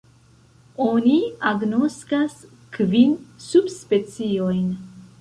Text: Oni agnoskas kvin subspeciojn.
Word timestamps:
Oni 0.85 1.17
agnoskas 1.51 2.41
kvin 2.79 3.17
subspeciojn. 3.49 4.69